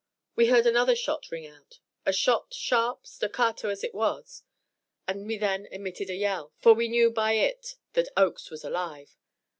[0.35, 4.41] We heard another shot ring out a shot sharp, staccato it was;
[5.07, 9.15] and we then emitted a yell, for we knew by it that Oakes was alive.